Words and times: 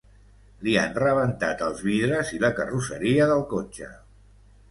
Li 0.67 0.71
han 0.83 0.95
rebentat 1.01 1.61
els 1.65 1.83
vidres 1.89 2.33
i 2.37 2.41
la 2.45 2.51
carrosseria 2.61 3.27
del 3.33 3.43
cotxe. 3.55 3.91